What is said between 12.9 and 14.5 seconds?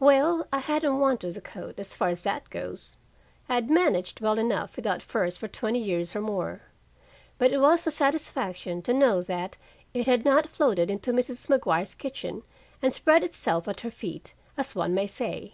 spread itself at her feet,